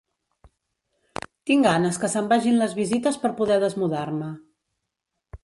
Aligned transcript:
Tinc 1.49 1.67
ganes 1.69 1.99
que 2.05 2.09
se'n 2.13 2.31
vagin 2.33 2.57
les 2.63 2.75
visites 2.81 3.21
per 3.27 3.33
poder 3.43 3.61
desmudar-me. 3.67 4.33